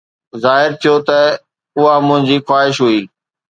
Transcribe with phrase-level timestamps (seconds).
[0.43, 1.19] ظاهر ٿيو ته
[1.77, 3.01] اها منهنجي خواهش هئي.